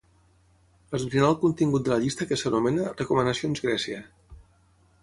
[0.99, 4.03] Esbrinar el contingut de la llista que s'anomena "recomanacions Grècia".